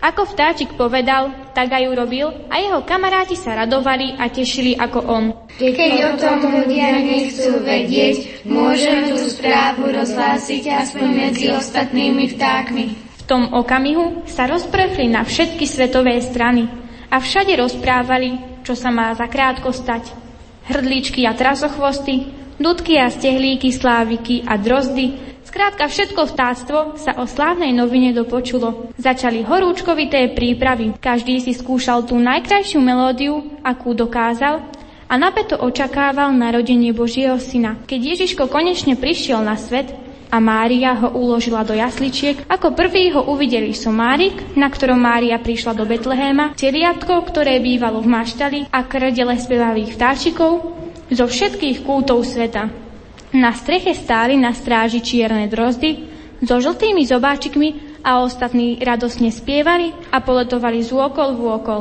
[0.01, 5.25] Ako vtáčik povedal, tak aj urobil a jeho kamaráti sa radovali a tešili ako on.
[5.61, 12.85] Keď o tom ľudia nechcú vedieť, môžeme tú správu rozhlásiť aspoň medzi ostatnými vtákmi.
[12.97, 16.65] V tom okamihu sa rozprechli na všetky svetové strany
[17.13, 20.17] a všade rozprávali, čo sa má zakrátko stať.
[20.65, 22.25] Hrdličky a trasochvosty,
[22.57, 28.95] dudky a stehlíky, sláviky a drozdy, Skrátka všetko vtáctvo sa o slávnej novine dopočulo.
[28.95, 30.95] Začali horúčkovité prípravy.
[31.03, 34.63] Každý si skúšal tú najkrajšiu melódiu, akú dokázal
[35.11, 37.75] a napeto očakával narodenie Božieho syna.
[37.83, 39.91] Keď Ježiško konečne prišiel na svet,
[40.31, 42.47] a Mária ho uložila do jasličiek.
[42.47, 48.15] Ako prvý ho uvideli somárik, na ktorom Mária prišla do Betlehéma, teliatko, ktoré bývalo v
[48.15, 50.79] maštali a krdele spevavých vtáčikov
[51.11, 52.90] zo všetkých kútov sveta.
[53.31, 56.03] Na streche stáli na stráži čierne drozdy
[56.43, 61.81] so žltými zobáčikmi a ostatní radosne spievali a poletovali z úokol v úokol.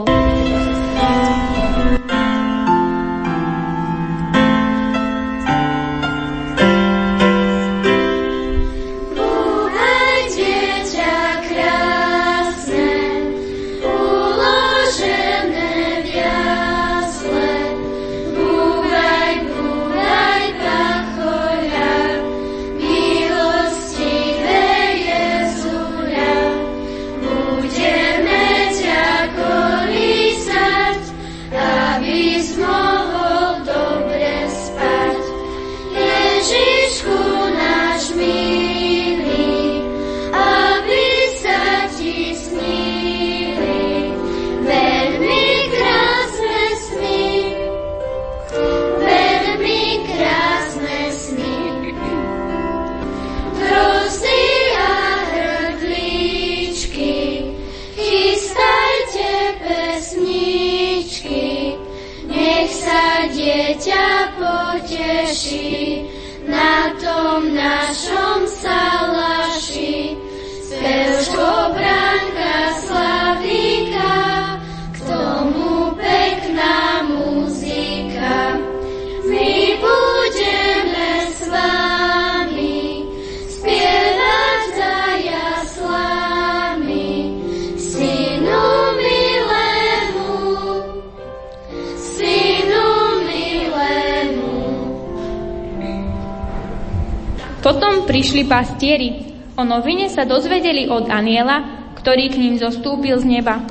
[98.09, 99.37] Prišli pastieri.
[99.53, 103.61] O novine sa dozvedeli od aniela, ktorý k ním zostúpil z neba.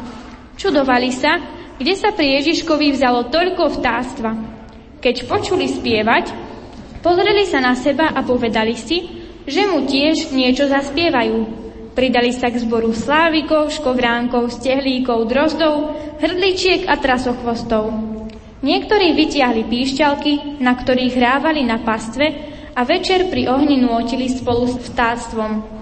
[0.54, 1.42] Čudovali sa,
[1.74, 4.30] kde sa pri Ježiškovi vzalo toľko vtáctva.
[5.02, 6.30] Keď počuli spievať,
[7.02, 11.66] pozreli sa na seba a povedali si, že mu tiež niečo zaspievajú.
[11.98, 17.90] Pridali sa k zboru slávikov, škovránkov, stehlíkov, drozdov, hrdličiek a trasochvostov.
[18.62, 22.47] Niektorí vytiahli píšťalky, na ktorých hrávali na pastve
[22.78, 25.77] a večer pri ohni nôtili spolu s vtáctvom.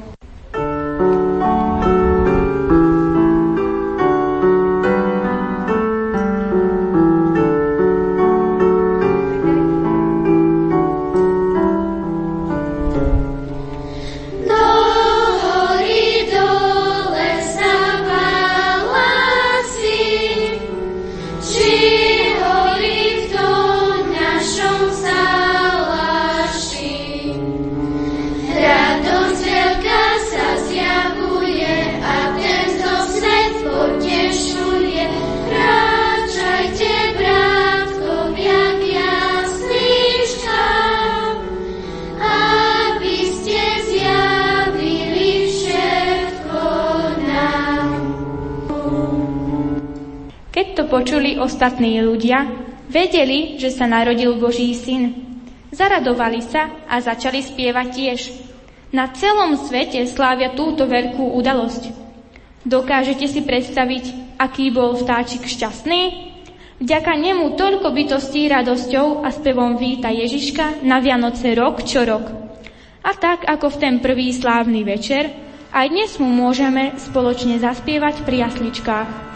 [51.67, 52.47] Ostatní ľudia,
[52.87, 55.19] vedeli, že sa narodil Boží syn.
[55.75, 58.21] Zaradovali sa a začali spievať tiež.
[58.95, 61.91] Na celom svete slávia túto veľkú udalosť.
[62.63, 66.31] Dokážete si predstaviť, aký bol vtáčik šťastný?
[66.79, 72.31] Vďaka nemu toľko bytostí radosťou a spevom víta Ježiška na Vianoce rok čo rok.
[73.03, 75.35] A tak ako v ten prvý slávny večer,
[75.75, 79.36] aj dnes mu môžeme spoločne zaspievať pri jasličkách.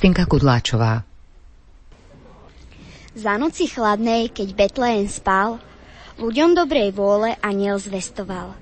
[0.00, 1.04] Kristinka Kudláčová.
[3.12, 5.60] Za noci chladnej, keď Betlejem spal,
[6.16, 8.56] ľuďom dobrej vôle aniel zvestoval.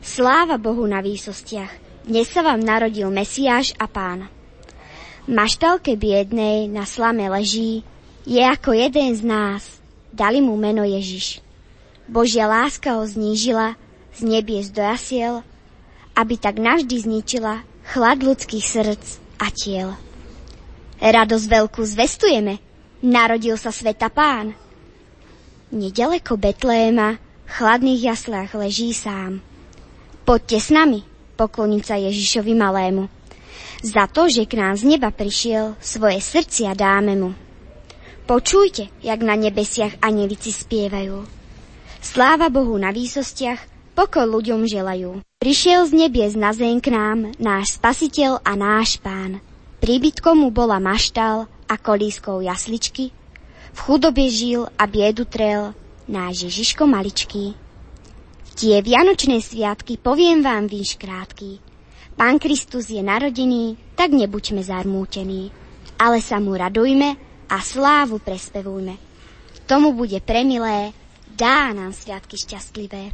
[0.00, 1.68] Sláva Bohu na výsostiach,
[2.08, 4.32] dnes sa vám narodil Mesiáš a Pán.
[5.28, 7.84] Maštalke biednej na slame leží,
[8.24, 9.76] je ako jeden z nás,
[10.08, 11.44] dali mu meno Ježiš.
[12.08, 13.76] Božia láska ho znížila,
[14.16, 15.44] z nebies do jasiel,
[16.16, 17.60] aby tak navždy zničila
[17.92, 19.92] chlad ľudských srdc a tiel.
[21.02, 22.62] Radosť veľkú zvestujeme.
[23.02, 24.54] Narodil sa sveta pán.
[25.74, 29.42] Nedaleko Betléma, v chladných jaslách leží sám.
[30.22, 31.02] Poďte s nami,
[31.34, 33.10] pokloniť sa Ježišovi malému.
[33.82, 37.30] Za to, že k nám z neba prišiel, svoje srdcia dáme mu.
[38.22, 41.26] Počujte, jak na nebesiach anelici spievajú.
[41.98, 43.58] Sláva Bohu na výsostiach,
[43.98, 45.18] pokoj ľuďom želajú.
[45.42, 49.42] Prišiel z nebies na zem k nám náš spasiteľ a náš pán.
[49.82, 53.10] Príbytkom mu bola maštal a kolískou jasličky.
[53.74, 55.74] V chudobe žil a biedu trel
[56.06, 57.58] náš Ježiško maličký.
[58.54, 61.58] Tie vianočné sviatky poviem vám výš krátky.
[62.14, 65.50] Pán Kristus je narodený, tak nebuďme zarmútení,
[65.98, 67.18] ale sa mu radujme
[67.50, 68.94] a slávu prespevujme.
[69.66, 70.94] Tomu bude premilé,
[71.34, 73.10] dá nám sviatky šťastlivé.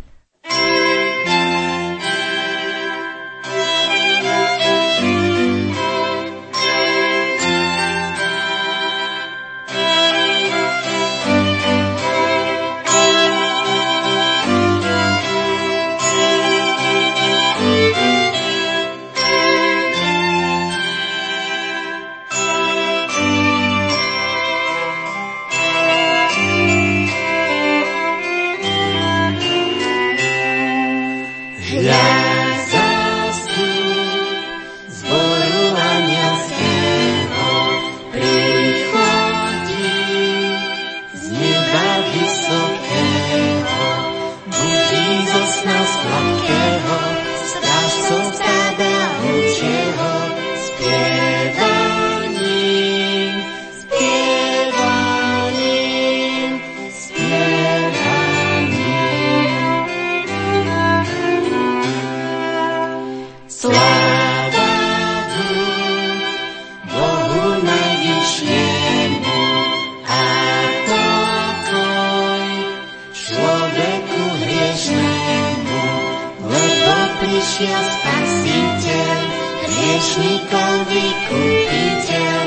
[77.59, 79.19] Prišiel spasiteľ,
[79.67, 82.38] hriešnikov vykupiteľ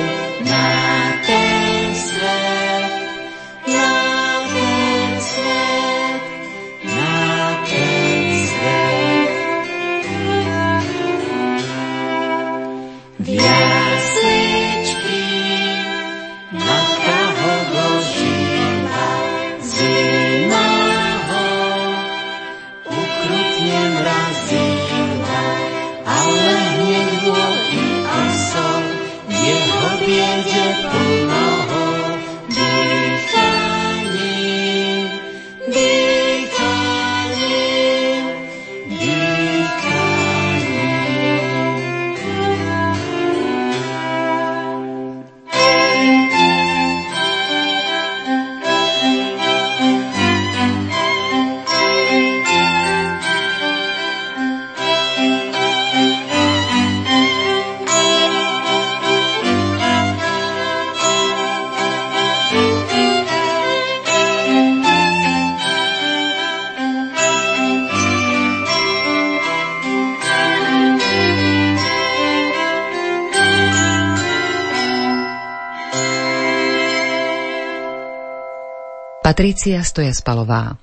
[79.42, 80.78] Patrícia Stoja-Spalová.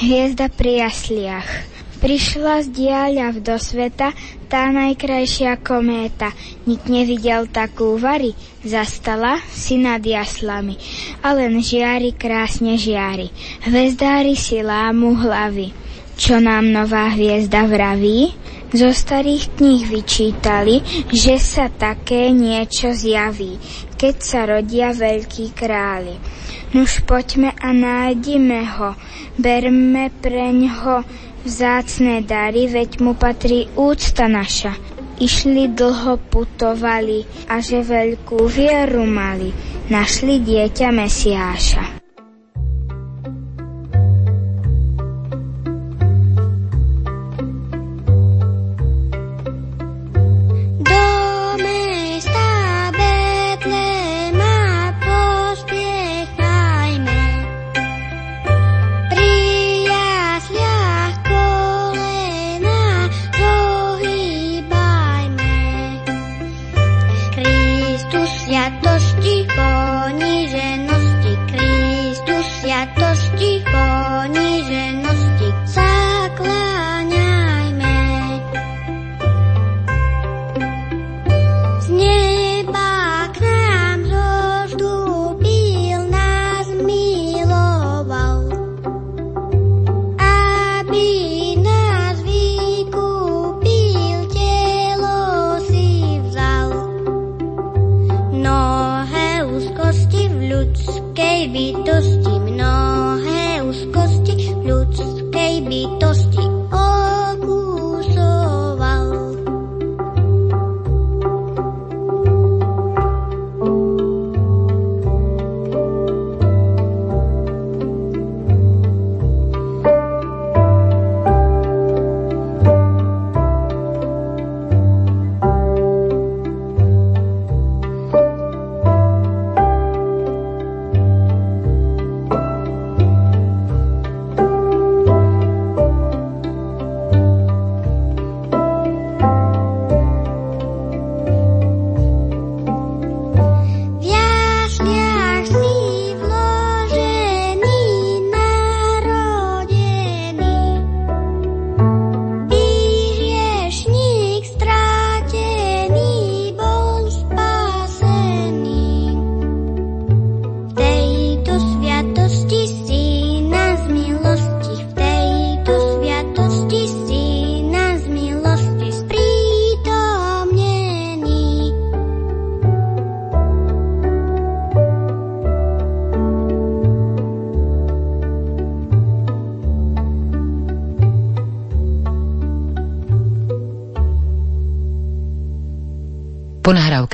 [0.00, 1.44] Hviezda pri jasliach.
[2.00, 4.16] Prišla z diaľa do sveta
[4.48, 6.32] tá najkrajšia kométa.
[6.64, 8.32] Nik nevidel takú vary.
[8.64, 10.80] Zastala si nad jaslami.
[11.20, 13.28] A len žiari krásne žiari.
[13.68, 15.76] Hvezdári si lámu hlavy.
[16.16, 18.39] Čo nám nová hviezda vraví?
[18.70, 20.78] Zo starých kníh vyčítali,
[21.10, 23.58] že sa také niečo zjaví,
[23.98, 26.14] keď sa rodia veľkí králi.
[26.70, 28.94] Nuž poďme a nájdime ho,
[29.34, 31.02] berme preňho
[31.42, 34.78] vzácne dary, veď mu patrí úcta naša.
[35.20, 39.52] Išli dlho putovali a že veľkú vieru mali,
[39.92, 41.99] našli dieťa Mesiáša.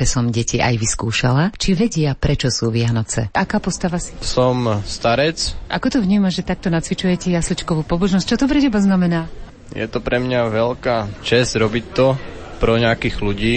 [0.07, 3.27] Som deti aj vyskúšala, či vedia, prečo sú Vianoce.
[3.35, 4.15] Aká postava si?
[4.23, 5.51] Som starec.
[5.67, 8.23] Ako to vnímaš, že takto nacvičujete jasličkovú pobožnosť?
[8.23, 9.27] Čo to pre teba znamená?
[9.75, 12.15] Je to pre mňa veľká čest robiť to
[12.63, 13.55] pro nejakých ľudí.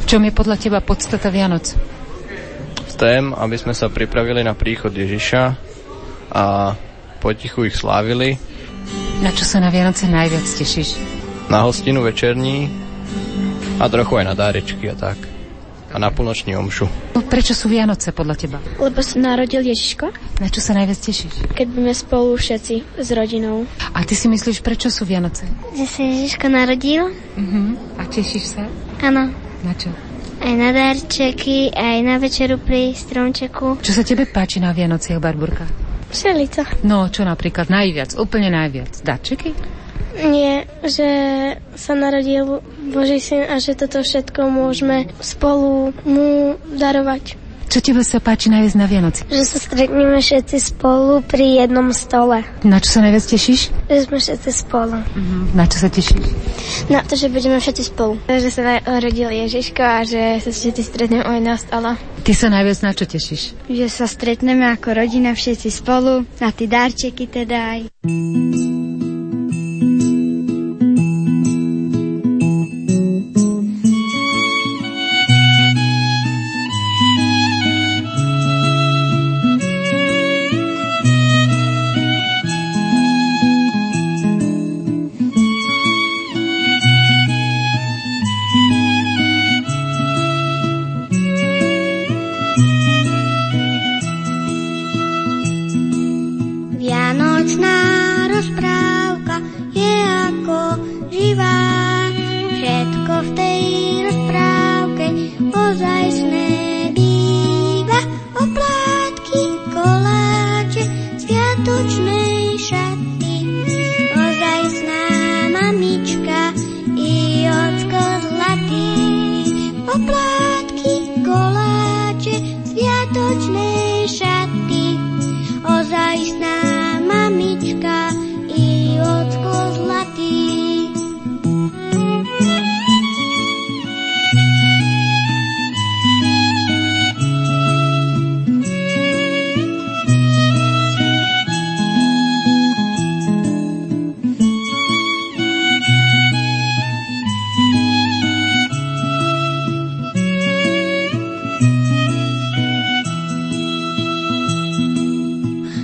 [0.00, 1.76] V čom je podľa teba podstata Vianoc?
[2.88, 5.42] V tém, aby sme sa pripravili na príchod Ježiša
[6.32, 6.72] a
[7.20, 8.40] potichu ich slávili.
[9.20, 11.14] Na čo sa na Vianoce najviac tešíš?
[11.48, 12.70] na hostinu večerní
[13.80, 15.33] a trochu aj na dárečky a tak.
[15.94, 16.90] A na polnoční omšu.
[17.30, 18.58] Prečo sú Vianoce podľa teba?
[18.82, 20.10] Lebo sa narodil Ježiško.
[20.42, 21.54] Na čo sa najviac tešíš?
[21.54, 23.62] Keď budeme spolu všetci s rodinou.
[23.94, 25.46] A ty si myslíš, prečo sú Vianoce?
[25.78, 27.14] Že sa Ježiško narodil.
[27.38, 27.78] Uh-huh.
[27.94, 28.66] A tešíš sa?
[29.06, 29.30] Áno.
[29.62, 29.94] Na čo?
[30.42, 33.78] Aj na darčeky, aj na večeru pri stromčeku.
[33.78, 35.64] Čo sa tebe páči na Vianociach, Barburka?
[36.10, 36.66] Všelico.
[36.82, 38.98] No, čo napríklad najviac, úplne najviac?
[38.98, 39.54] Darčeky?
[40.14, 41.08] Nie, že
[41.74, 42.62] sa narodil
[42.94, 47.44] Boží syn a že toto všetko môžeme spolu mu darovať.
[47.74, 49.26] Čo tebe sa páči najviac na Vianoci?
[49.26, 52.46] Že sa stretneme všetci spolu pri jednom stole.
[52.62, 53.74] Na čo sa najviac tešíš?
[53.90, 54.96] Že sme všetci spolu.
[55.02, 55.42] Uh-huh.
[55.58, 56.22] Na čo sa tešíš?
[56.86, 58.14] Na to, že budeme všetci spolu.
[58.30, 61.98] Že sa narodil Ježiško a že sa všetci stretneme o jedného stola.
[62.22, 63.42] Ty sa najviac na čo tešíš?
[63.66, 67.80] Že sa stretneme ako rodina všetci spolu, na tie darčeky teda aj.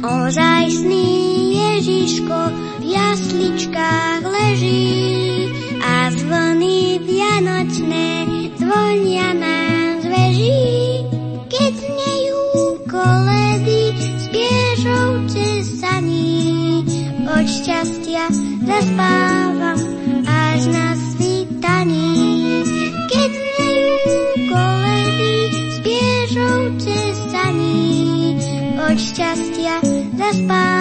[0.01, 1.13] Ozajstný
[1.61, 2.39] Ježiško
[2.81, 4.97] v jasličkách leží
[5.85, 8.09] a zvony vianočné
[8.57, 10.65] zvonia nám z veží.
[11.53, 12.45] Keď znejú
[12.89, 16.81] koledy s piežou cez saní,
[17.29, 18.25] od šťastia
[18.65, 19.79] zaspávam
[30.39, 30.80] na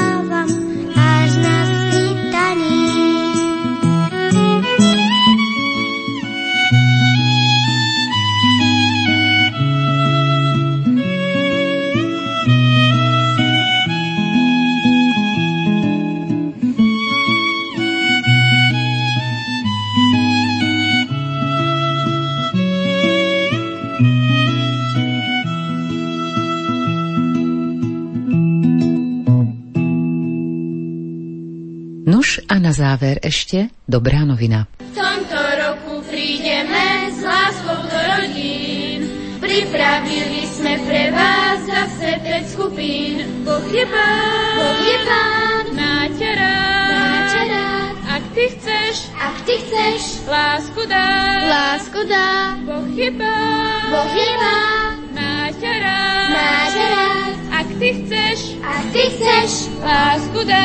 [32.80, 34.72] záver ešte dobrá novina.
[34.80, 39.04] V tomto roku prídeme s láskou do rodín.
[39.44, 43.44] Pripravili sme pre vás zase 5 skupín.
[43.44, 47.96] Boh je pán, Boh je pán, máte rád, máte rád.
[48.08, 51.08] Ak ty chceš, ak ty chceš, lásku dá,
[51.52, 52.56] lásku dá.
[52.64, 57.36] Boh je pán, Boh je pán, máte rád, máte rád.
[57.60, 59.52] Ak ty chceš, ak ty chceš,
[59.84, 60.64] lásku dá,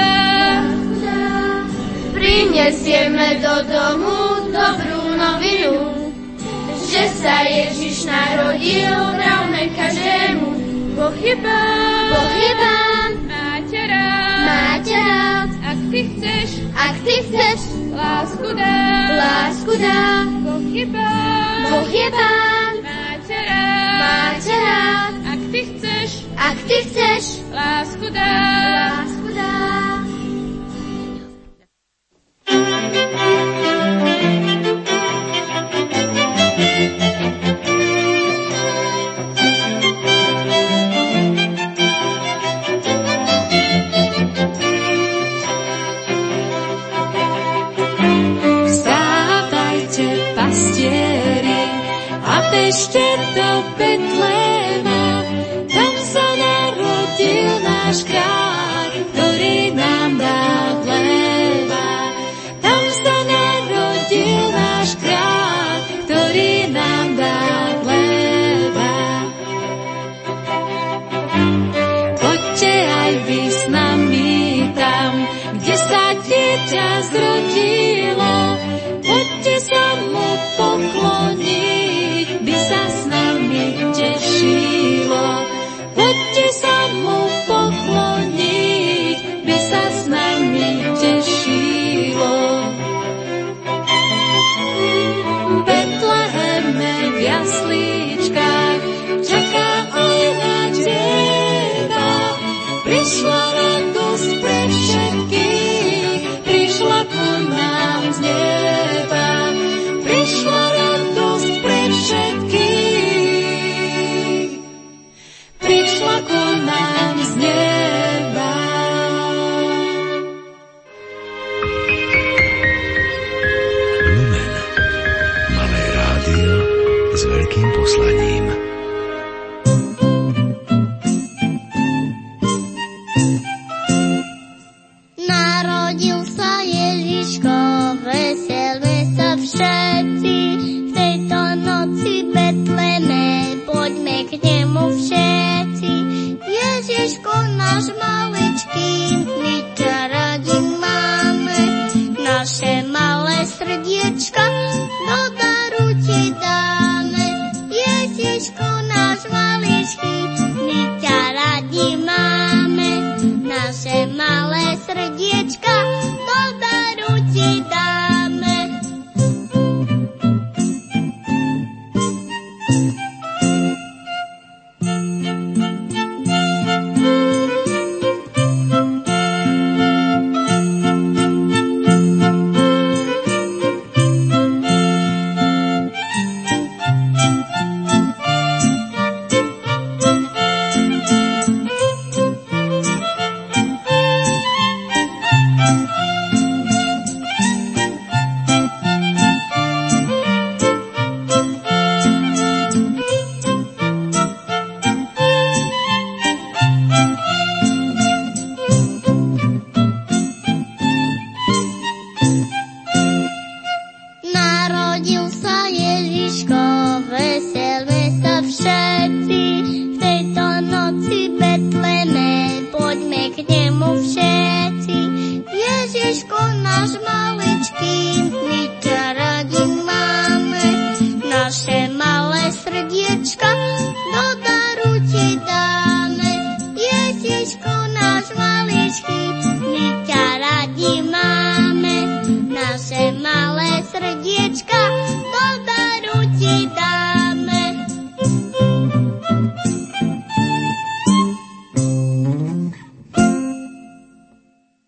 [0.62, 1.53] lásku dá.
[2.24, 6.08] Prinesieme do domu dobrú novinu,
[6.88, 10.48] že sa Ježiš narodil, vravme každému.
[10.96, 15.48] Boh je pán, Boh je pán, máte rád, máte rád.
[15.68, 17.60] Ak ty chceš, ak ty chceš,
[17.92, 18.80] lásku dá,
[19.20, 20.24] lásku dá.
[20.48, 25.14] Boh je pán, Boh je pán, máte rád, máte rád.
[25.28, 26.10] Ak ty chceš,
[26.40, 28.32] ak ty chceš, lásku dá,
[28.80, 29.23] lásku
[53.34, 55.26] do Betléma,
[55.66, 58.43] tam sa narodil náš kráľ,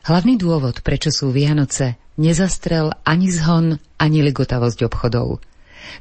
[0.06, 5.42] Hlavný dôvod, prečo sú Vianoce, nezastrel ani zhon, ani ligotavosť obchodov.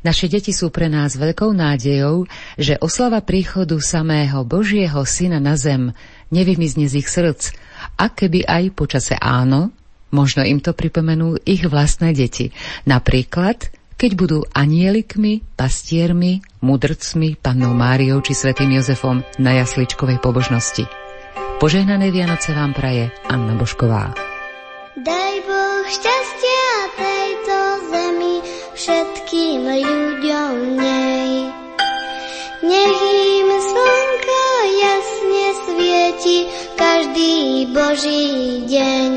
[0.06, 5.90] Naše deti sú pre nás veľkou nádejou, že oslava príchodu samého Božieho Syna na zem
[6.30, 7.58] nevymizne z ich srdc
[7.98, 9.74] a keby aj počase áno,
[10.14, 12.54] možno im to pripomenú ich vlastné deti.
[12.86, 21.05] Napríklad, keď budú anielikmi, pastiermi, mudrcmi, pannou Máriou či svätým Jozefom na jasličkovej pobožnosti.
[21.60, 24.14] Požehnané Vianoce vám praje Anna Bošková.
[24.96, 27.58] Daj Boh šťastia tejto
[27.90, 28.36] zemi
[28.76, 31.32] všetkým ľuďom nej.
[32.66, 34.44] Nech im slnko
[34.78, 36.38] jasne svieti
[36.80, 37.36] každý
[37.72, 38.26] Boží
[38.70, 39.12] deň.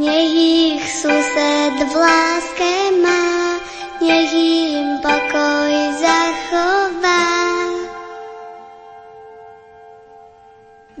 [0.00, 3.60] Nech ich sused v láske má,
[4.00, 7.29] nech im pokoj zachová.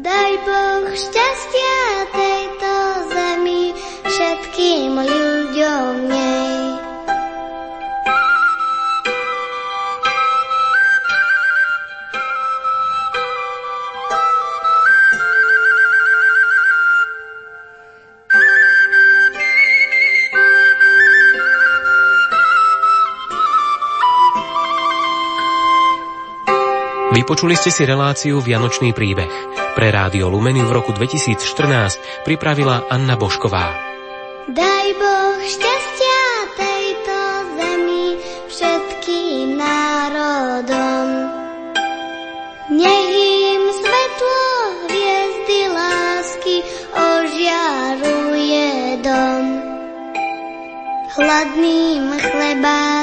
[0.00, 2.72] Daj Boh šťastia tejto
[3.12, 3.76] zemi
[4.08, 6.59] všetkým ľuďom nej.
[27.10, 29.50] Vypočuli ste si reláciu Vianočný príbeh.
[29.74, 33.74] Pre Rádio Lumeny v roku 2014 pripravila Anna Bošková.
[34.46, 36.22] Daj Boh šťastia
[36.54, 37.18] tejto
[37.58, 38.06] zemi
[38.46, 41.06] všetkým národom.
[42.78, 44.42] Nech im svetlo
[44.86, 46.56] hviezdy lásky
[46.94, 48.70] ožiaruje
[49.02, 49.44] dom.
[51.18, 52.99] Hladným chleba